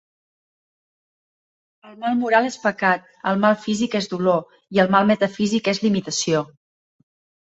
[1.89, 4.41] El mal moral és pecat, el mal físic és dolor,
[4.77, 6.41] i el mal metafísic és limitació.